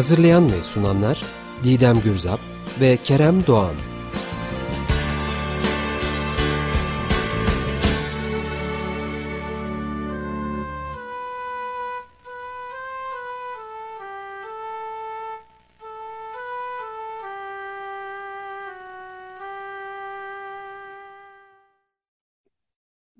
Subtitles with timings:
[0.00, 1.24] Hazırlayan ve sunanlar
[1.64, 2.40] Didem Gürzap
[2.80, 3.74] ve Kerem Doğan.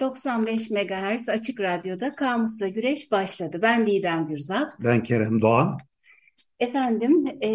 [0.01, 3.59] ...95 MHz Açık Radyo'da Kamus'la Güreş başladı.
[3.63, 4.73] Ben Didem Gürzap.
[4.79, 5.90] Ben Kerem Doğan.
[6.61, 7.51] Efendim, e,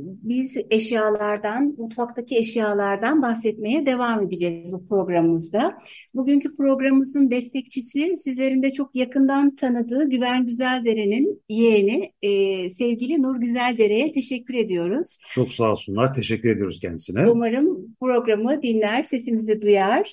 [0.00, 5.78] biz eşyalardan, mutfaktaki eşyalardan bahsetmeye devam edeceğiz bu programımızda.
[6.14, 14.12] Bugünkü programımızın destekçisi, sizlerin de çok yakından tanıdığı Güven Güzeldere'nin yeğeni, e, sevgili Nur Güzeldere'ye
[14.12, 15.18] teşekkür ediyoruz.
[15.30, 17.30] Çok sağ olsunlar, teşekkür ediyoruz kendisine.
[17.30, 20.12] Umarım programı dinler, sesimizi duyar.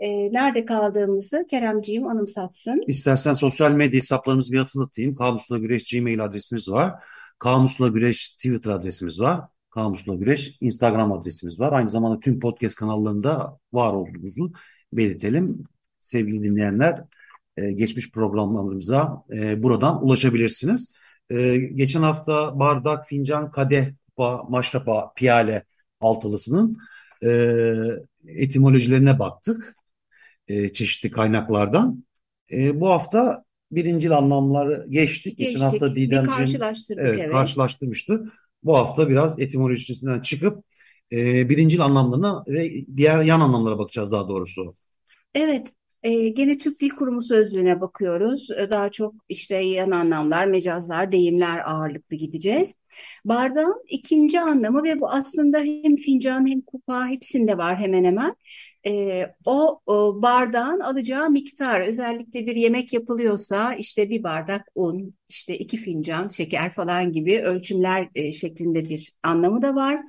[0.00, 2.84] E, nerede kaldığımızı Keremciğim anımsatsın.
[2.86, 5.14] İstersen sosyal medya hesaplarımızı bir hatırlatayım.
[5.14, 6.92] Kamusla Güreş Gmail adresimiz var.
[7.38, 9.40] Kamusla Güreş Twitter adresimiz var.
[9.70, 11.72] Kamusla Güreş Instagram adresimiz var.
[11.72, 14.52] Aynı zamanda tüm podcast kanallarında var olduğumuzu
[14.92, 15.64] belirtelim.
[16.00, 17.04] Sevgili dinleyenler,
[17.56, 20.94] e, geçmiş programlarımıza e, buradan ulaşabilirsiniz.
[21.30, 25.64] E, geçen hafta bardak, fincan, kadeh, kupa, maşrapa, piyale
[26.00, 26.76] altılısının
[28.26, 29.74] etimolojilerine baktık.
[30.48, 32.04] Çeşitli kaynaklardan.
[32.52, 35.38] Bu hafta birincil anlamları geçtik.
[35.38, 37.32] Geçen hafta bir karşılaştırdık evet, evet.
[37.32, 38.32] karşılaştırmıştı.
[38.62, 40.64] Bu hafta biraz etimolojisinden çıkıp
[41.12, 44.74] e, birincil anlamlarına ve diğer yan anlamlara bakacağız daha doğrusu.
[45.34, 48.50] Evet, e, gene Türk Dil Kurumu sözlüğüne bakıyoruz.
[48.50, 52.74] E, daha çok işte yan anlamlar, mecazlar, deyimler ağırlıklı gideceğiz.
[53.24, 58.36] Bardağın ikinci anlamı ve bu aslında hem fincan hem kupa hepsinde var hemen hemen.
[58.86, 65.58] E, o, o bardağın alacağı miktar özellikle bir yemek yapılıyorsa işte bir bardak un, işte
[65.58, 70.00] iki fincan şeker falan gibi ölçümler e, şeklinde bir anlamı da var.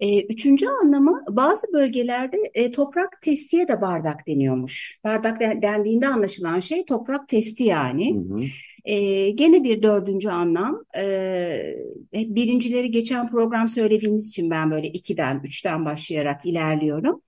[0.00, 5.00] E, üçüncü anlamı bazı bölgelerde e, toprak testiye de bardak deniyormuş.
[5.04, 8.14] Bardak dendiğinde anlaşılan şey toprak testi yani.
[8.14, 8.44] Hı hı.
[8.84, 10.84] E, gene bir dördüncü anlam.
[10.96, 11.76] E,
[12.12, 17.22] birincileri geçen program söylediğimiz için ben böyle ikiden, üçten başlayarak ilerliyorum.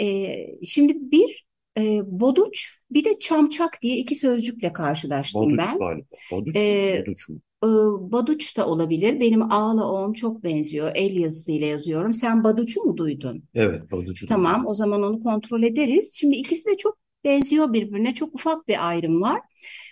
[0.00, 1.46] E, şimdi bir
[1.78, 5.78] e, boduç bir de çamçak diye iki sözcükle karşılaştım boduç ben.
[5.78, 6.06] Galiba.
[6.32, 7.40] Boduç, e, boduç mu?
[7.64, 9.20] E, Baduç da olabilir.
[9.20, 10.92] Benim A'la O'm çok benziyor.
[10.94, 12.12] El yazısıyla yazıyorum.
[12.12, 13.44] Sen Baduç'u mu duydun?
[13.54, 14.66] Evet, Baduç'u Tamam, duydum.
[14.66, 16.10] o zaman onu kontrol ederiz.
[16.14, 18.14] Şimdi ikisi de çok benziyor birbirine.
[18.14, 19.40] Çok ufak bir ayrım var.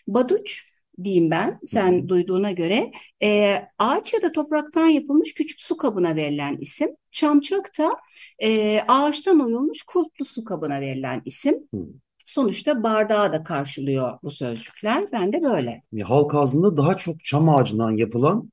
[0.06, 0.72] Baduç
[1.05, 2.09] diyeyim ben sen Hı.
[2.09, 6.89] duyduğuna göre e, ağaç ya da topraktan yapılmış küçük su kabına verilen isim.
[7.12, 7.97] Çamçak da
[8.43, 11.54] e, ağaçtan oyulmuş kulplu su kabına verilen isim.
[11.75, 11.78] Hı.
[12.27, 15.05] Sonuçta bardağı da karşılıyor bu sözcükler.
[15.12, 15.83] Ben de böyle.
[16.03, 18.50] Halk ağzında daha çok çam ağacından yapılan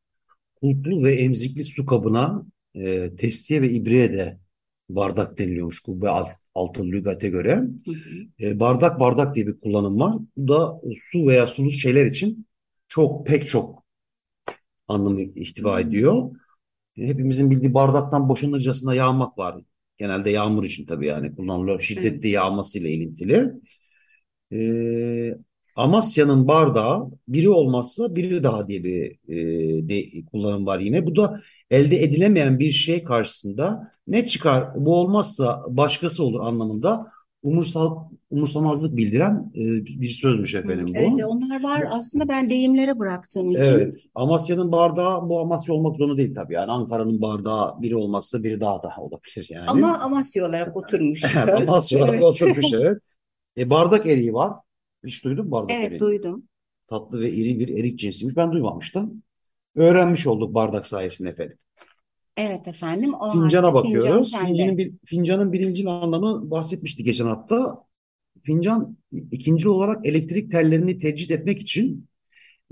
[0.61, 4.39] kulplu ve emzikli su kabına e, testiye ve ibriğe de
[4.89, 7.55] bardak deniliyormuş kubbe alt, altın lügate göre.
[7.55, 8.45] Hı hı.
[8.45, 10.15] E, bardak bardak diye bir kullanım var.
[10.37, 10.81] Bu da
[11.11, 12.47] su veya sulu şeyler için
[12.87, 13.83] çok pek çok
[14.87, 16.31] anlamı ihtiva ediyor.
[16.95, 19.55] Hepimizin bildiği bardaktan boşanırcasına yağmak var.
[19.99, 21.81] Genelde yağmur için tabii yani kullanılıyor.
[21.81, 23.51] Şiddetli yağmasıyla ilintili.
[24.53, 25.35] Ee,
[25.75, 31.05] Amasya'nın bardağı biri olmazsa biri daha diye bir e, de, kullanım var yine.
[31.05, 37.07] Bu da elde edilemeyen bir şey karşısında ne çıkar bu olmazsa başkası olur anlamında
[37.43, 37.97] umursal,
[38.29, 40.97] umursamazlık bildiren e, bir sözmüş efendim bu.
[40.97, 43.61] Evet onlar var aslında ben deyimlere bıraktığım için.
[43.61, 48.61] Evet Amasya'nın bardağı bu Amasya olmak zorunda değil tabii yani Ankara'nın bardağı biri olmazsa biri
[48.61, 49.69] daha daha olabilir yani.
[49.69, 51.35] Ama Amasya olarak oturmuş.
[51.55, 52.23] Amasya olarak evet.
[52.23, 52.97] oturmuş evet.
[53.57, 54.53] E, bardak eriği var.
[55.05, 55.99] Hiç duydun bardak evet, eriği?
[55.99, 56.43] duydum.
[56.87, 58.37] Tatlı ve iri bir erik cinsiymiş.
[58.37, 59.23] Ben duymamıştım.
[59.75, 61.57] Öğrenmiş olduk bardak sayesinde efendim.
[62.39, 63.13] Evet efendim.
[63.13, 64.31] O Fincana bakıyoruz.
[64.31, 67.83] Fincan Fincanın, bir, fincanın birinci anlamı bahsetmiştik geçen hafta.
[68.43, 68.97] Fincan
[69.31, 72.07] ikinci olarak elektrik tellerini tecrit etmek için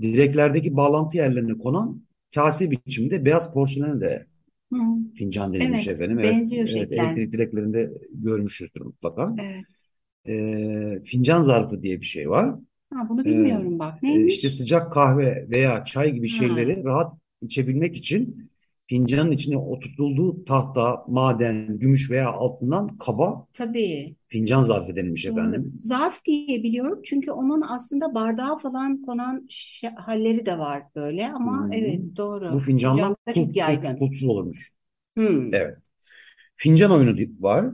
[0.02, 2.02] direklerdeki bağlantı yerlerine konan
[2.34, 4.26] kase biçiminde beyaz porselen de
[4.72, 4.78] Hı.
[5.14, 6.18] fincan denilmiş evet, efendim.
[6.18, 9.34] Benziyor evet, evet, elektrik direklerinde görmüşüzdür mutlaka.
[9.40, 9.64] Evet.
[10.28, 12.54] E, fincan zarfı diye bir şey var.
[12.94, 14.04] Ha, bunu Ee, bilmiyorum bak.
[14.04, 14.34] e, Neymiş?
[14.34, 17.12] işte sıcak kahve veya çay gibi Ha, şeyleri rahat
[17.42, 18.50] içebilmek için
[18.88, 24.16] fincanın içine oturtulduğu tahta, maden, gümüş veya altından kaba tabii.
[24.28, 25.34] fincan zarfı denilmiş Doğru.
[25.34, 25.74] efendim.
[25.78, 29.48] Zarf diye biliyorum çünkü onun aslında bardağa falan konan
[29.96, 31.72] halleri de var böyle ama Hmm.
[31.72, 32.16] evet
[32.48, 32.60] Bu doğru.
[32.60, 33.98] fincanlar Fincanda kul, çok yaygın.
[33.98, 34.72] kulpsuz olurmuş.
[35.16, 35.54] Hmm.
[35.54, 35.78] Evet.
[36.56, 37.66] Fincan oyunu var.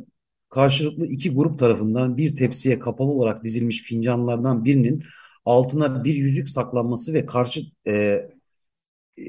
[0.50, 5.04] Karşılıklı iki grup tarafından bir tepsiye kapalı olarak dizilmiş fincanlardan birinin
[5.44, 8.22] altına bir yüzük saklanması ve karşı e,
[9.18, 9.22] e,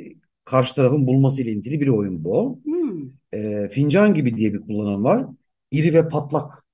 [0.45, 2.61] karşı tarafın bulması ile ilgili bir oyun bu.
[2.65, 3.17] Hmm.
[3.33, 5.27] E, fincan gibi diye bir kullanım var.
[5.71, 6.65] İri ve patlak.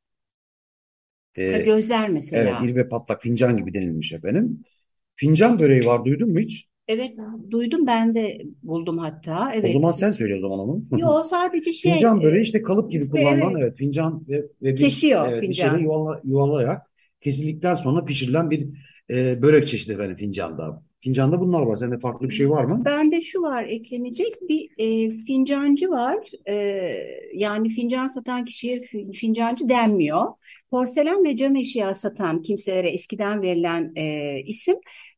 [1.49, 2.59] Ha, E, gözler evet, mesela.
[2.61, 4.63] iri ve patlak fincan gibi denilmiş efendim.
[5.15, 6.69] Fincan böreği var, duydun mu hiç?
[6.87, 7.17] Evet
[7.51, 9.51] duydum ben de buldum hatta.
[9.61, 9.73] O Evet.
[9.73, 10.83] zaman sen söyle o zaman onu.
[10.91, 14.79] Yo sadece şey Fincan böreği e, işte kalıp gibi kullanılan evet evet fincan ve, ve
[14.79, 15.77] bir kesiyor evet bir fincan.
[15.77, 16.81] yuvala, yuvalayarak
[17.21, 18.67] kesildikten sonra pişirilen bir
[19.09, 20.83] e, börek çeşidi efendim fincanda.
[21.01, 21.75] Fincanda bunlar var.
[21.75, 22.81] Sende farklı bir şey var mı?
[22.85, 26.17] Bende şu var eklenecek bir e, fincancı var.
[26.49, 26.53] E,
[27.33, 30.25] yani fincan satan kişiye fi- fincancı denmiyor.
[30.71, 34.75] Porselen ve cam eşya satan kimselere eskiden verilen e, isim.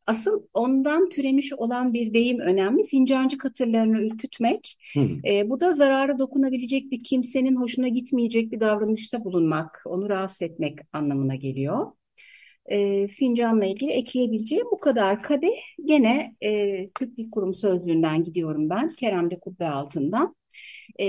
[0.07, 2.83] Asıl ondan türemiş olan bir deyim önemli.
[2.83, 4.77] Fincancı katırlarını ürkütmek.
[4.93, 5.05] Hı.
[5.29, 10.79] E, bu da zarara dokunabilecek bir kimsenin hoşuna gitmeyecek bir davranışta bulunmak, onu rahatsız etmek
[10.93, 11.87] anlamına geliyor.
[12.65, 15.23] E, fincanla ilgili ekleyebileceğim bu kadar.
[15.23, 18.93] Kadeh gene e, Türk Dil Kurumu sözlüğünden gidiyorum ben.
[18.93, 20.35] Kerem'de kubbe altından.
[20.99, 21.05] E,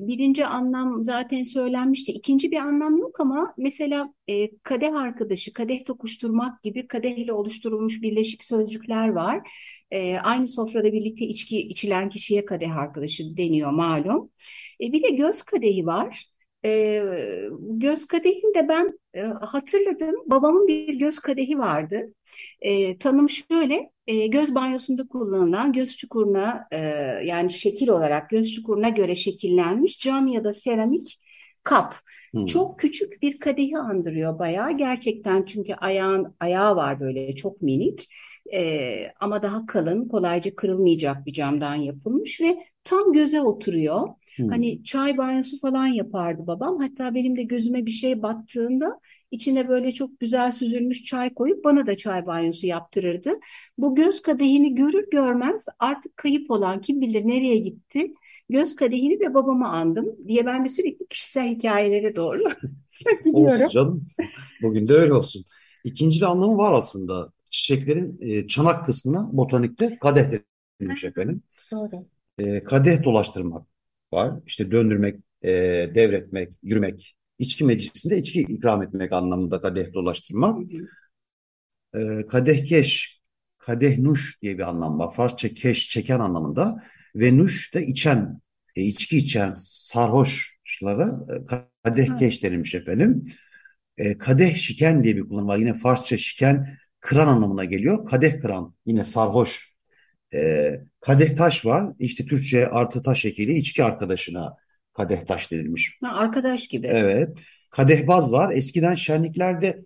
[0.00, 2.12] birinci anlam zaten söylenmişti.
[2.12, 8.44] İkinci bir anlam yok ama mesela e, kadeh arkadaşı, kadeh tokuşturmak gibi kadehle oluşturulmuş birleşik
[8.44, 9.50] sözcükler var.
[9.90, 14.30] E, aynı sofrada birlikte içki içilen kişiye kadeh arkadaşı deniyor malum.
[14.80, 16.31] E, bir de göz kadehi var.
[16.64, 17.02] E,
[17.60, 20.14] göz kadehini de ben e, hatırladım.
[20.26, 22.14] Babamın bir göz kadehi vardı.
[22.60, 26.78] E, tanım şöyle, e, göz banyosunda kullanılan göz çukuruna e,
[27.24, 31.18] yani şekil olarak göz çukuruna göre şekillenmiş cam ya da seramik
[31.64, 31.94] kap.
[32.34, 32.46] Hı.
[32.46, 34.76] Çok küçük bir kadehi andırıyor bayağı.
[34.76, 38.08] Gerçekten çünkü ayağın ayağı var böyle çok minik.
[38.52, 44.08] E, ama daha kalın, kolayca kırılmayacak bir camdan yapılmış ve tam göze oturuyor.
[44.36, 44.46] Hı.
[44.50, 46.78] Hani çay banyosu falan yapardı babam.
[46.78, 49.00] Hatta benim de gözüme bir şey battığında
[49.30, 53.30] içine böyle çok güzel süzülmüş çay koyup bana da çay banyosu yaptırırdı.
[53.78, 58.12] Bu göz kadehini görür görmez artık kayıp olan kim bilir nereye gitti.
[58.48, 62.44] Göz kadehini ve babamı andım diye ben de sürekli kişisel hikayelere doğru
[63.24, 63.62] gidiyorum.
[63.64, 64.06] Olsun canım.
[64.62, 65.44] Bugün de öyle olsun.
[65.84, 67.32] İkinci bir anlamı var aslında.
[67.50, 70.24] Çiçeklerin e, çanak kısmına botanikte kadeh
[70.80, 71.42] denilmiş efendim.
[71.72, 72.06] Doğru.
[72.42, 73.66] E, kadeh dolaştırmak
[74.12, 74.34] var.
[74.46, 75.50] İşte döndürmek, e,
[75.94, 77.16] devretmek, yürümek.
[77.38, 80.58] İçki meclisinde içki ikram etmek anlamında kadeh dolaştırmak.
[81.94, 83.20] E, kadehkeş,
[83.58, 85.14] kadehnuş diye bir anlam var.
[85.14, 86.82] Farsça keş, çeken anlamında.
[87.14, 88.40] Ve nuş da içen,
[88.76, 93.24] e, içki içen sarhoşlara e, kadehkeş denilmiş efendim.
[93.98, 95.58] E, kadeh şiken diye bir kullanım var.
[95.58, 98.06] Yine Farsça şiken kıran anlamına geliyor.
[98.06, 99.71] Kadeh kıran yine sarhoş.
[100.34, 100.70] E,
[101.00, 101.92] kadeh taş var.
[101.98, 104.56] İşte Türkçe artı taş ekiyle içki arkadaşına
[104.94, 105.98] kadeh taş denilmiş.
[106.02, 106.86] ha, arkadaş gibi.
[106.86, 107.38] Evet.
[107.70, 108.54] Kadehbaz var.
[108.54, 109.84] Eskiden şenliklerde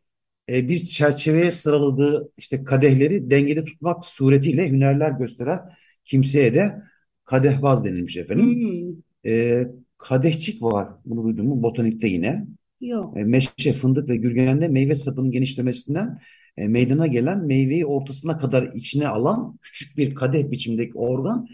[0.49, 5.61] e, bir çerçeveye sıraladığı işte kadehleri dengede tutmak suretiyle hünerler gösteren
[6.05, 6.83] kimseye de
[7.25, 8.45] kadehbaz denilmiş efendim.
[8.47, 9.65] Hmm, E,
[9.99, 10.89] kadehçik var.
[11.05, 11.63] Bunu duydun mu?
[11.63, 12.47] Botanikte yine.
[12.81, 13.17] yok.
[13.17, 16.19] E, meşe, fındık ve gürgende meyve sapının genişlemesinden
[16.57, 21.49] e, meydana gelen meyveyi ortasına kadar içine alan küçük bir kadeh biçimindeki organ,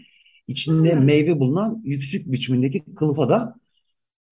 [0.47, 3.55] içinde meyve bulunan yüksük biçimindeki kılıfa da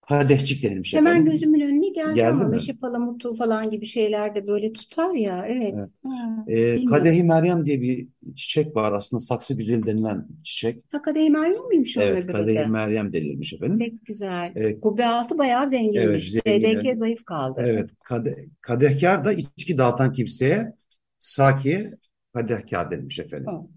[0.01, 1.25] kadehçik denilmiş hemen efendim.
[1.25, 2.49] gözümün önüne geldi Geldi ama mi?
[2.49, 5.45] meşe palamutu falan gibi şeyler de böyle tutar ya.
[5.47, 5.75] Evet.
[5.75, 5.89] Evet.
[6.03, 6.85] Ha, E, bilmiyordum.
[6.85, 8.93] Kadehi Meryem diye bir çiçek var.
[8.93, 10.83] Aslında saksı güzeli denilen çiçek.
[10.91, 12.67] Ha Kadeh Meryem miymiş onun Evet, öbürü Kadehi de?
[12.67, 13.77] Meryem denilmiş efendim.
[13.77, 14.55] Pek güzel.
[14.55, 16.31] E, Kubbe altı bayağı evet, zenginmiş.
[16.31, 16.43] zengin.
[16.43, 17.61] TDK zayıf kaldı.
[17.65, 20.73] Evet, kade, kadehkar da içki dağıtan kimseye
[21.19, 21.91] sakiye
[22.33, 23.53] kadehkar denilmiş efendim.
[23.53, 23.69] O.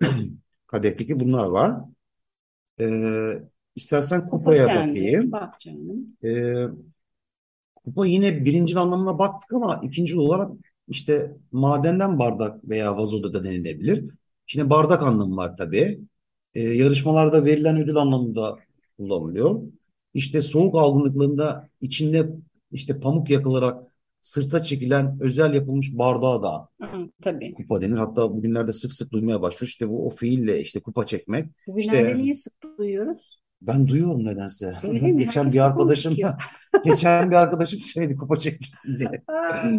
[0.66, 1.80] Kadehteki bunlar var.
[2.80, 3.42] Ee,
[3.76, 4.90] istersen Kupa kupaya sende.
[4.90, 5.32] bakayım.
[5.32, 6.16] Bak canım.
[6.24, 6.66] Ee,
[7.74, 10.50] kupa yine birinci anlamına baktık ama ikinci olarak
[10.88, 14.04] işte madenden bardak veya vazoda da denilebilir.
[14.46, 16.00] Şimdi bardak anlamı var tabii.
[16.54, 18.58] Ee, yarışmalarda verilen ödül anlamında
[18.98, 19.62] kullanılıyor.
[20.14, 22.28] İşte soğuk algınlıklarında içinde
[22.72, 23.82] işte pamuk yakılarak
[24.20, 27.54] sırta çekilen özel yapılmış bardağa da Ha, tabii.
[27.54, 27.96] kupa denir.
[27.96, 29.68] Hatta bugünlerde sık sık duymaya başlıyor.
[29.68, 31.46] İşte bu o fiille işte kupa çekmek.
[31.66, 33.43] Bugünlerde İşte niye sık duyuyoruz?
[33.66, 34.74] Ben duyuyorum nedense.
[34.82, 35.16] Öyle mi?
[35.24, 36.16] Geçen Herkes bir arkadaşım
[36.84, 38.66] geçen bir arkadaşım şeydi kupa çekti
[38.98, 39.08] diye.
[39.28, 39.70] Aa,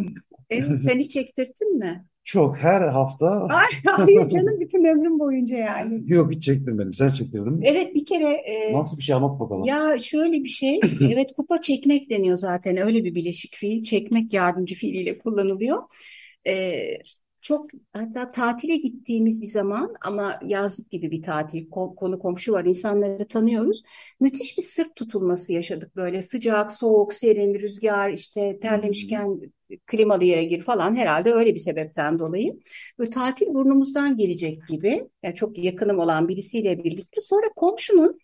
[0.50, 2.06] evet, sen hiç çektirttin mi?
[2.24, 6.04] Çok her hafta Ay, hayır canım bütün ömrüm boyunca yani.
[6.14, 6.94] yok hiç çektirmedim.
[6.94, 7.66] Sen çektirdin mi?
[7.68, 9.64] Evet bir kere e, Nasıl bir şey anlat bakalım.
[9.66, 10.80] ya şöyle bir şey
[11.12, 15.84] evet kupa çekmek deniyor zaten öyle bir bileşik fiil çekmek yardımcı fiiliyle kullanılıyor.
[16.48, 16.76] E,
[17.46, 22.66] çok hatta tatile gittiğimiz bir zaman ama yazlık gibi bir tatil ko- konu komşu var
[22.66, 23.84] insanları tanıyoruz.
[24.20, 29.40] Müthiş bir sırt tutulması yaşadık böyle sıcak soğuk serin rüzgar işte terlemişken
[29.86, 32.60] klimalı yere gir falan herhalde öyle bir sebepten dolayı.
[33.00, 38.20] Böyle tatil burnumuzdan gelecek gibi yani çok yakınım olan birisiyle birlikte sonra komşunun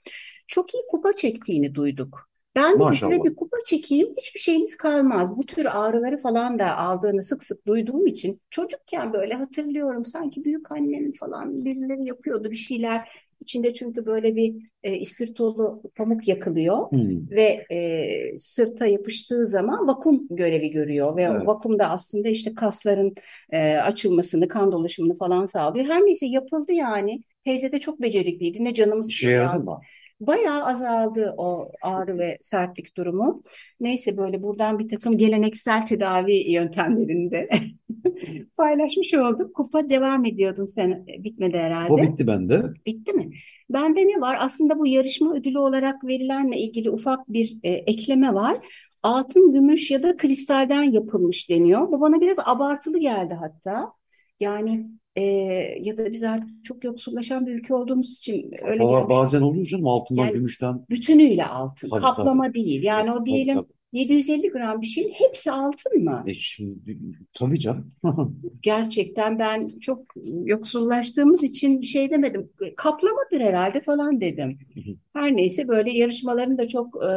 [0.47, 2.30] çok iyi kupa çektiğini duyduk.
[2.55, 3.23] Ben de size Maşallah.
[3.23, 5.37] bir kupa çekeyim hiçbir şeyiniz kalmaz.
[5.37, 10.71] Bu tür ağrıları falan da aldığını sık sık duyduğum için çocukken böyle hatırlıyorum sanki büyük
[10.71, 13.09] annem falan birileri yapıyordu bir şeyler.
[13.41, 20.27] İçinde çünkü böyle bir e, ispirtolu pamuk yakılıyor Hmm, ve e, sırta yapıştığı zaman vakum
[20.29, 21.47] görevi görüyor ve o evet.
[21.47, 23.15] vakum da aslında işte kasların
[23.51, 25.85] e, açılmasını, kan dolaşımını falan sağlıyor.
[25.85, 27.23] Her neyse yapıldı yani.
[27.45, 28.63] Teyze de çok becerikliydi.
[28.63, 29.81] Ne canımız İşe yaradı mı?
[30.21, 33.43] Bayağı azaldı o ağrı ve sertlik durumu.
[33.79, 37.49] Neyse böyle buradan bir takım geleneksel tedavi yöntemlerini de
[38.57, 39.55] paylaşmış olduk.
[39.55, 42.01] Kupa devam ediyordun sen, bitmedi O herhalde.
[42.01, 42.61] bitti bende.
[42.85, 43.29] Bitti mi?
[43.69, 44.37] Bende ne var?
[44.39, 48.57] Aslında bu yarışma ödülü olarak verilenle ilgili ufak bir e, ekleme var.
[49.03, 51.91] Altın, gümüş ya da kristalden yapılmış deniyor.
[51.91, 53.93] Bu bana biraz abartılı geldi hatta.
[54.39, 55.21] Yani e,
[55.81, 59.09] ya da biz artık çok yoksullaşan bir ülke olduğumuz için öyle gelmiş.
[59.09, 60.87] bazen oluyor canım altından Yani gümüşten.
[60.89, 62.15] bütünüyle altın, Tabii tabii.
[62.15, 62.83] kaplama değil.
[62.83, 63.73] Yani o Tabii diyelim tabii.
[63.91, 66.23] 750 gram bir şeyin hepsi altın mı?
[66.27, 66.97] E şimdi
[67.33, 67.93] tabii canım.
[68.61, 70.05] Gerçekten ben çok
[70.43, 72.49] yoksullaştığımız için bir şey demedim.
[72.77, 74.59] Kaplamadır herhalde falan dedim.
[75.13, 77.09] Her neyse böyle yarışmaların da çok e,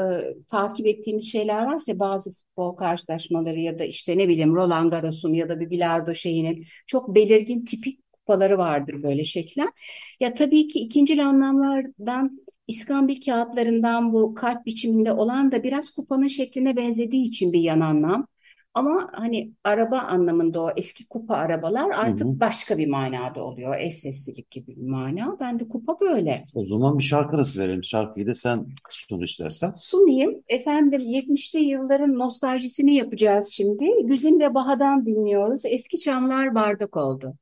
[0.48, 5.48] takip ettiğimiz şeyler varsa bazı futbol karşılaşmaları ya da işte ne bileyim Roland Garros'un ya
[5.48, 9.72] da bir bilardo şeyinin çok belirgin tipik kupaları vardır böyle şeklen.
[10.20, 16.76] Ya tabii ki ikincil anlamlardan İskambil kağıtlarından bu kalp biçiminde olan da biraz kupanın şekline
[16.76, 18.26] benzediği için bir yan anlam.
[18.74, 22.40] Ama hani araba anlamında o eski kupa arabalar Hı artık hı.
[22.40, 23.76] başka bir manada oluyor.
[23.78, 25.36] Eş seslilik gibi bir mana.
[25.40, 26.44] Ben de kupa böyle.
[26.54, 27.84] O zaman bir şarkı arası verelim.
[27.84, 29.72] Şarkıyı da sen sun istersen.
[29.76, 30.42] Sunayım.
[30.48, 33.90] Efendim 70'li yılların nostaljisini yapacağız şimdi.
[34.04, 35.62] Güzin ve Baha'dan dinliyoruz.
[35.64, 37.34] Eski çamlar bardak oldu.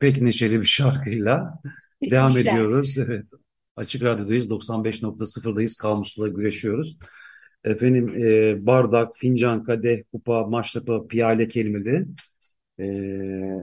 [0.00, 1.60] Pek neşeli bir şarkıyla
[2.02, 2.98] devam ediyoruz.
[2.98, 3.24] Evet.
[3.76, 4.50] Açık Radyo'dayız.
[4.50, 5.76] 95.0'dayız.
[5.76, 6.98] Kamusla güreşiyoruz.
[7.64, 12.16] Efendim e, bardak, fincan, kadeh, kupa, maşrapa, piyale kelimelerin
[12.78, 12.86] e,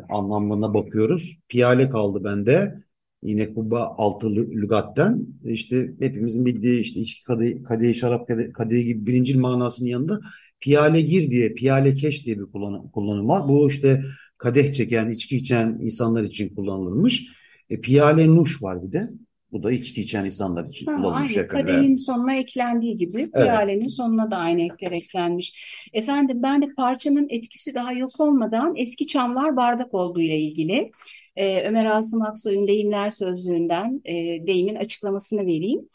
[0.09, 1.37] anlamlarına bakıyoruz.
[1.49, 2.83] Piyale kaldı bende.
[3.23, 5.27] Yine Kuba altı lü- lügatten.
[5.45, 10.19] İşte hepimizin bildiği işte içki kadehi, kadehi şarap kadehi, kadehi gibi birincil manasının yanında
[10.59, 13.47] piyale gir diye, piyale keş diye bir kullanım, kullanım var.
[13.47, 14.03] Bu işte
[14.37, 17.27] kadeh çeken, içki içen insanlar için kullanılmış.
[17.69, 19.09] E, piyale nuş var bir de.
[19.53, 21.47] Bu da içki içen insanlar için Ha, kullanılmış aynı efendim.
[21.47, 23.37] kadehin sonuna eklendiği gibi Evet.
[23.41, 25.53] piyalenin sonuna da aynı ekler eklenmiş.
[25.93, 30.91] Efendim ben de parçanın etkisi daha yok olmadan eski çamlar bardak olduğu ile ilgili
[31.35, 34.13] e, Ömer Asım Aksoy'un deyimler sözlüğünden e,
[34.47, 35.89] deyimin açıklamasını vereyim.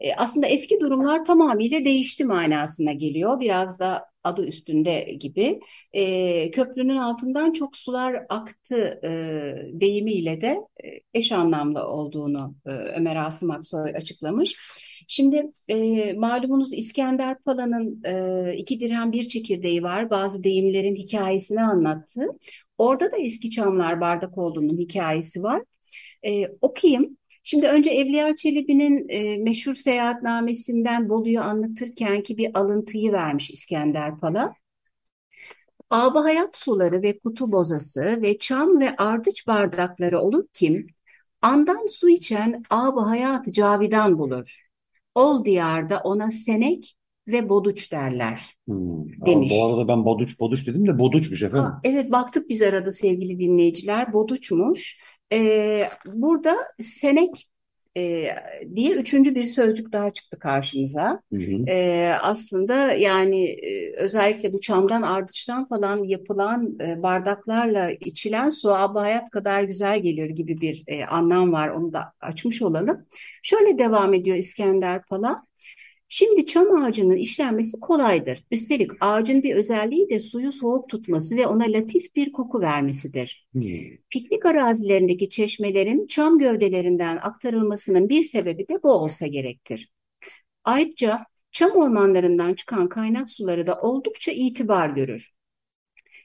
[0.00, 3.40] E, aslında eski durumlar tamamıyla değişti manasına geliyor.
[3.40, 5.60] Biraz da adı üstünde gibi.
[5.92, 9.10] E, köprünün altından çok sular aktı e,
[9.80, 10.60] deyimiyle de
[11.14, 14.56] eş anlamlı olduğunu e, Ömer Asım Aksoy açıklamış.
[15.08, 20.10] Şimdi e, malumunuz İskender Pala'nın e, iki dirhem bir çekirdeği var.
[20.10, 22.26] Bazı deyimlerin hikayesini anlattı.
[22.78, 25.62] Orada da eski çamlar bardak olduğunun hikayesi var.
[26.26, 27.16] E, okuyayım.
[27.42, 34.54] Şimdi önce Evliya Çelebi'nin e, meşhur seyahatnamesinden Bolu'yu anlatırken ki bir alıntıyı vermiş İskender Pala.
[35.90, 40.86] Âb-ı hayat suları ve kutu bozası ve çam ve ardıç bardakları olur kim,
[41.42, 44.60] andan su içen âb-ı hayatı cavidan bulur.
[45.14, 46.96] Ol diyarda ona senek
[47.28, 49.26] ve boduç derler Hmm.
[49.26, 49.52] Demiş.
[49.52, 51.72] bu arada ben boduç boduç dedim de boduçmuş efendim.
[51.72, 54.12] Ha, evet baktık biz arada sevgili dinleyiciler.
[54.12, 55.00] Boduçmuş.
[55.32, 57.46] Ee, burada senek
[57.96, 58.26] e,
[58.76, 61.22] diye üçüncü bir sözcük daha çıktı karşımıza.
[61.32, 61.64] Hı hı.
[61.68, 68.98] Ee, aslında yani e, özellikle bu çamdan ardıçtan falan yapılan e, bardaklarla içilen su ab
[68.98, 71.68] hayat kadar güzel gelir gibi bir e, anlam var.
[71.68, 73.06] Onu da açmış olalım.
[73.42, 75.46] Şöyle devam ediyor İskender Pala.
[76.12, 78.44] Şimdi çam ağacının işlenmesi kolaydır.
[78.50, 83.48] Üstelik ağacın bir özelliği de suyu soğuk tutması ve ona latif bir koku vermesidir.
[83.52, 83.62] Hmm.
[84.10, 89.90] Piknik arazilerindeki çeşmelerin çam gövdelerinden aktarılmasının bir sebebi de bu olsa gerektir.
[90.64, 95.30] Ayrıca çam ormanlarından çıkan kaynak suları da oldukça itibar görür.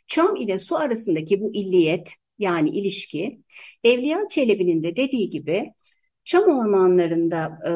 [0.07, 3.41] Çam ile su arasındaki bu illiyet yani ilişki.
[3.83, 5.73] Evliya Çelebi'nin de dediği gibi
[6.25, 7.71] Çam ormanlarında e,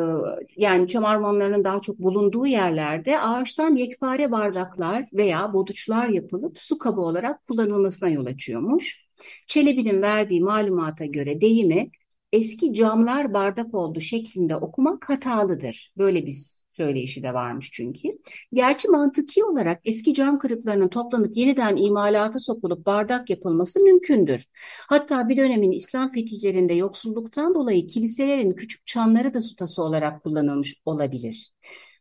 [0.57, 7.01] yani çam ormanlarının daha çok bulunduğu yerlerde ağaçtan yekpare bardaklar veya boduçlar yapılıp su kabı
[7.01, 9.07] olarak kullanılmasına yol açıyormuş.
[9.47, 11.91] Çelebi'nin verdiği malumata göre deyimi
[12.33, 15.93] eski camlar bardak oldu şeklinde okumak hatalıdır.
[15.97, 16.35] Böyle bir
[16.79, 18.07] söyleyişi de varmış çünkü.
[18.53, 24.45] Gerçi mantıki olarak eski cam kırıklarının toplanıp yeniden imalata sokulup bardak yapılması mümkündür.
[24.87, 31.51] Hatta bir dönemin İslam fetihlerinde yoksulluktan dolayı kiliselerin küçük çanları da sutası olarak kullanılmış olabilir.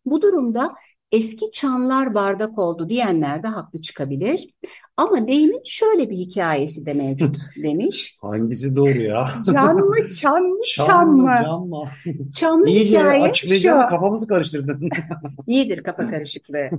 [0.04, 0.74] Bu durumda
[1.12, 4.50] eski çanlar bardak oldu diyenler de haklı çıkabilir.
[4.98, 8.18] Ama deyimin şöyle bir hikayesi de mevcut demiş.
[8.22, 9.34] Hangisi doğru ya?
[9.52, 11.90] Can mı, çan mı, çan mı, cam mı?
[12.34, 13.88] Çanlı İyice hikaye açıklayacağım şu.
[13.88, 14.90] kafamızı karıştırdın.
[15.46, 16.70] İyidir kafa karışıklığı.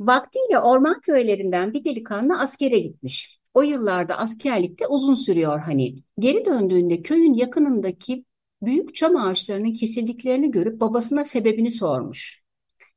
[0.00, 3.38] Vaktiyle orman köylerinden bir delikanlı askere gitmiş.
[3.54, 5.94] O yıllarda askerlikte uzun sürüyor hani.
[6.18, 8.24] Geri döndüğünde köyün yakınındaki
[8.62, 12.42] büyük çam ağaçlarının kesildiklerini görüp babasına sebebini sormuş.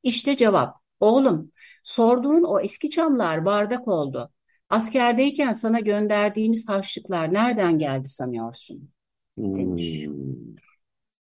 [0.03, 0.75] İşte cevap.
[0.99, 1.51] Oğlum,
[1.83, 4.31] sorduğun o eski çamlar bardak oldu.
[4.69, 8.91] Askerdeyken sana gönderdiğimiz harçlıklar nereden geldi sanıyorsun?
[9.55, 10.09] Demiş.
[10.09, 10.55] Hmm,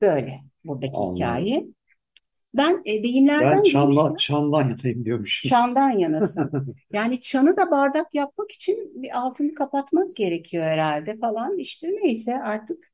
[0.02, 1.06] Böyle buradaki anladım.
[1.06, 1.66] hikaye.
[2.54, 4.16] Ben e, Ben deyimlerden çandan, demiştim.
[4.16, 5.44] çandan yanayım diyormuş.
[5.44, 6.52] Çandan yanasın.
[6.94, 11.58] Yani çanı da bardak yapmak için bir altını kapatmak gerekiyor herhalde falan.
[11.58, 12.92] İşte neyse artık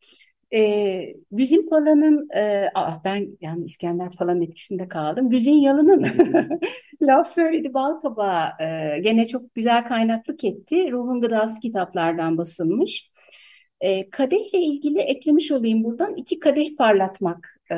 [0.54, 5.30] e, Güzin Pala'nın e, ah ben yani İskender falan etkisinde kaldım.
[5.30, 6.04] Güzin Yalın'ın
[7.02, 10.92] laf söyledi Balkabağı e, gene çok güzel kaynaklık etti.
[10.92, 13.12] Ruhun Gıdası kitaplardan basılmış.
[13.82, 17.76] E, kadehle ilgili eklemiş olayım buradan iki kadeh parlatmak e,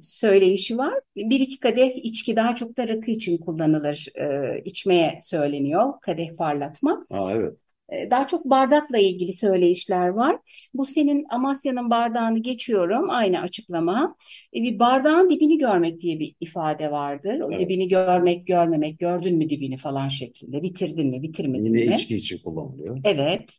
[0.00, 0.94] söyleyişi var.
[1.16, 4.06] Bir iki kadeh içki daha çok da rakı için kullanılır.
[4.14, 7.06] E, içmeye söyleniyor kadeh parlatmak.
[7.10, 7.60] Ha, evet.
[7.92, 10.36] E, Daha çok bardakla ilgili söyleyişler var.
[10.74, 13.10] Bu senin Amasya'nın bardağını geçiyorum.
[13.10, 14.16] Aynı açıklama.
[14.56, 17.40] E, Bir bardağın dibini görmek diye bir ifade vardır.
[17.40, 17.60] O Evet.
[17.60, 20.62] dibini görmek, görmemek, gördün mü dibini falan şeklinde.
[20.62, 21.94] Bitirdin mi, bitirmedin Yine mi?
[21.94, 22.98] içki için kullanılıyor.
[23.04, 23.58] Evet.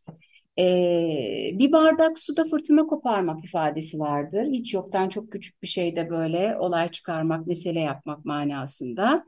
[0.60, 4.48] Ee, bir bardak suda fırtına koparmak ifadesi vardır.
[4.52, 9.26] Hiç yoktan çok küçük bir şeyde böyle olay çıkarmak, mesele yapmak manasında.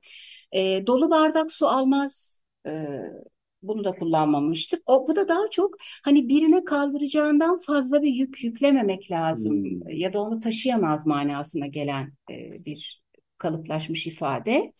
[0.51, 2.43] Ee, dolu bardak su almaz.
[2.67, 2.87] Ee,
[3.67, 4.81] bunu da kullanmamıştık.
[4.87, 9.89] O, bu da daha çok hani birine kaldıracağından fazla bir yük yüklememek lazım Hmm.
[9.89, 13.03] ya da onu taşıyamaz manasına gelen e, bir
[13.37, 14.73] kalıplaşmış ifade.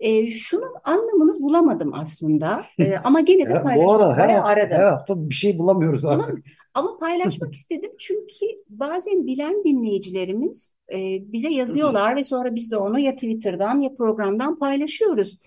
[0.00, 2.66] E, şunun anlamını bulamadım aslında.
[2.78, 4.78] E, ama gene de Ya, bu paylaşmak ara her, aradım.
[4.78, 6.38] her hafta bir şey bulamıyoruz artık.
[6.38, 6.42] Bulam-
[6.74, 10.96] Ama paylaşmak istedim çünkü bazen bilen dinleyicilerimiz e,
[11.32, 15.38] bize yazıyorlar ve sonra biz de onu ya Twitter'dan ya programdan paylaşıyoruz.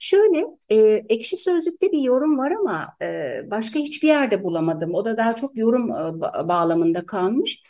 [0.00, 0.76] Şöyle e,
[1.10, 4.94] Ekşi Sözlük'te bir yorum var ama e, başka hiçbir yerde bulamadım.
[4.94, 7.62] O da daha çok yorum e, ba- bağlamında kalmış.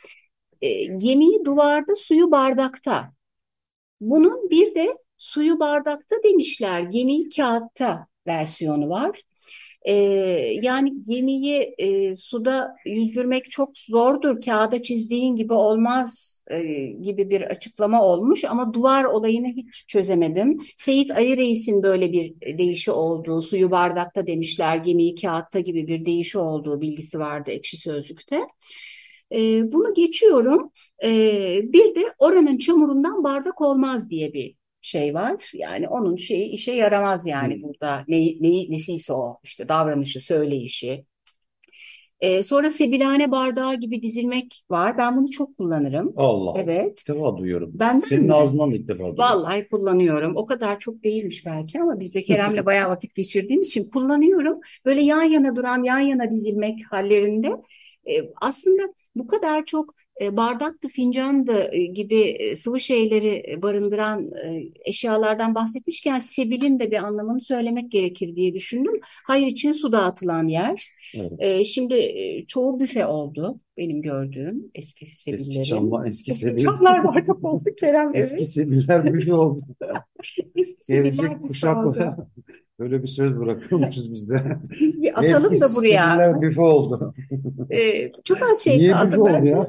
[0.62, 3.12] E, gemiyi duvarda, suyu bardakta.
[4.00, 9.22] Bunun bir de suyu bardakta demişler, gemiyi kağıtta versiyonu var.
[9.82, 9.92] Ee,
[10.62, 18.02] yani gemiyi e, suda yüzdürmek çok zordur, kağıda çizdiğin gibi olmaz e, gibi bir açıklama
[18.02, 20.60] olmuş ama duvar olayını hiç çözemedim.
[20.76, 26.38] Seyit Ali Reis'in böyle bir deyişi olduğu, suyu bardakta demişler, gemiyi kağıtta gibi bir deyişi
[26.38, 28.40] olduğu bilgisi vardı Ekşi Sözlük'te.
[29.32, 30.70] Ee, bunu geçiyorum.
[31.04, 35.50] Ee, bir de oranın çamurundan bardak olmaz diye bir şey var.
[35.54, 37.62] Yani onun şeyi işe yaramaz yani Hmm.
[37.62, 38.04] burada.
[38.08, 41.04] Ne, neyi, nesiyse o işte davranışı, söyleyişi.
[42.20, 44.98] Ee, sonra sebilhane bardağı gibi dizilmek var.
[44.98, 46.12] Ben bunu çok kullanırım.
[46.16, 46.60] Allah.
[46.60, 46.98] Evet.
[47.00, 47.70] İlk defa duyuyorum.
[47.74, 48.34] Benden Senin mi?
[48.34, 49.18] ağzından da ilk defa duyuyorum.
[49.18, 50.36] Vallahi kullanıyorum.
[50.36, 54.60] O kadar çok değilmiş belki ama biz de Kerem'le bayağı vakit geçirdiğimiz için kullanıyorum.
[54.84, 57.48] Böyle yan yana duran, yan yana dizilmek hallerinde
[58.10, 58.82] e, aslında
[59.16, 64.30] bu kadar çok e, bardaktı, fincandı e, gibi e, sıvı şeyleri barındıran
[64.84, 69.00] eşyalardan bahsetmişken sebilin de bir anlamını söylemek gerekir diye düşündüm.
[69.26, 70.88] Hayır için su dağıtılan yer.
[71.14, 71.66] Evet.
[71.66, 72.14] Şimdi
[72.48, 75.62] çoğu büfe oldu benim gördüğüm eski Eski sebillerin.
[75.62, 76.58] çamlar, eski Eski sebil.
[76.64, 78.10] çamlar bardak oldu Kerem.
[78.14, 78.48] Eski Evet.
[78.48, 79.62] sebiller şey oldu.
[80.56, 81.96] Eski sebiller Gelecek büfe oldu.
[81.98, 82.16] kuşaklara
[82.80, 84.34] böyle bir söz bırakıyormuşuz biz de.
[84.80, 86.42] Biz bir atalım Eski da buraya.
[86.42, 87.14] büfe oldu.
[87.70, 89.10] Ee, çok az şey Niye kaldı.
[89.10, 89.66] büfe oldu ya?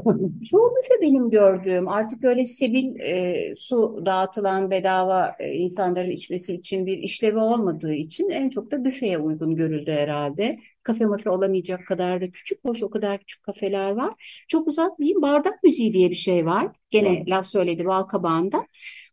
[0.52, 1.88] çoğu büfe benim gördüğüm.
[1.88, 8.30] Artık öyle sebil e, su dağıtılan bedava e, insanların içmesi için bir işlevi olmadığı için
[8.30, 10.60] en çok da büfeye uygun görüldü herhalde.
[10.84, 12.66] Kafe mafe olamayacak kadar da küçük.
[12.66, 14.44] Hoş o kadar küçük kafeler var.
[14.48, 15.22] Çok uzatmayayım.
[15.22, 16.68] Bardak müziği diye bir şey var.
[16.90, 17.24] Gene Var.
[17.28, 18.66] laf söyledi Balkabağı'nda.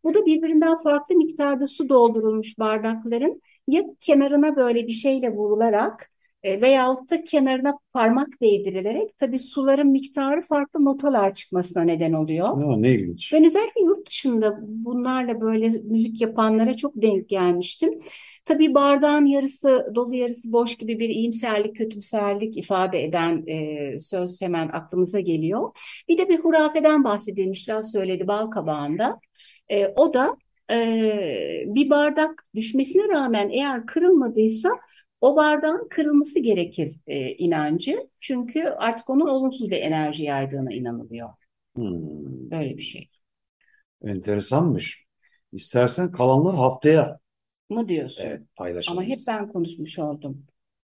[0.04, 6.10] Bu da birbirinden farklı miktarda su doldurulmuş bardakların ya kenarına böyle bir şeyle vurularak
[6.42, 12.48] E, veyahut da kenarına parmak değdirilerek tabii suların miktarı farklı notalar çıkmasına neden oluyor.
[12.48, 13.32] Ha, ne ilginç.
[13.32, 18.02] Ben özellikle yurt dışında bunlarla böyle müzik yapanlara çok denk gelmiştim.
[18.44, 24.68] Tabii bardağın yarısı dolu yarısı boş gibi bir iyimserlik, kötümserlik ifade eden e, söz hemen
[24.68, 25.70] aklımıza geliyor.
[26.08, 29.20] Bir de bir hurafeden bahsedilmiş laf söyledi bal kabağında.
[29.70, 30.36] E, o da
[30.70, 34.70] e, bir bardak düşmesine rağmen eğer kırılmadıysa
[35.20, 38.10] o bardağın kırılması gerekir e, inancı.
[38.20, 41.28] Çünkü artık onun olumsuz bir enerji yaydığına inanılıyor.
[41.74, 43.10] Hmm, Böyle bir şey.
[44.02, 45.04] enteresanmış.
[45.52, 47.18] İstersen kalanlar haftaya
[47.70, 48.22] Mı diyorsun?
[48.22, 48.42] evet,
[48.86, 49.04] Ama paylaşalım.
[49.04, 50.46] hep ben konuşmuş oldum.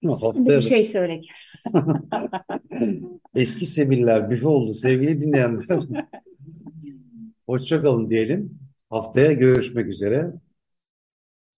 [0.04, 1.20] Ama Sen de bir şey söyle.
[3.34, 5.66] eski sebiller büfe oldu sevgili dinleyenler.
[7.46, 8.58] Hoşça kalın diyelim.
[8.90, 10.32] Haftaya görüşmek üzere.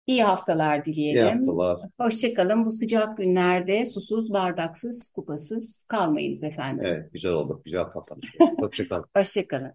[0.07, 1.27] İyi haftalar İyi dileyelim.
[1.27, 1.79] haftalar.
[2.01, 2.65] Hoşçakalın.
[2.65, 6.85] Bu sıcak günlerde susuz, bardaksız, kupasız kalmayınız efendim.
[6.87, 7.63] Evet, güzel oldu.
[7.65, 8.35] Güzel kapanış.
[8.61, 9.05] Hoşça kalın.
[9.17, 9.73] Hoşçakalın.